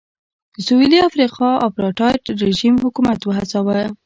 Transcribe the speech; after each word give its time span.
د 0.55 0.57
سوېلي 0.67 0.99
افریقا 1.09 1.49
اپارټایډ 1.67 2.23
رژیم 2.43 2.75
حکومت 2.83 3.19
وهڅاوه. 3.23 3.79